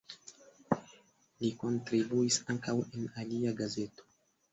Li 1.43 1.51
kontribuis 1.63 2.39
ankaŭ 2.53 2.75
en 2.87 3.05
alia 3.25 3.53
gazeto. 3.61 4.09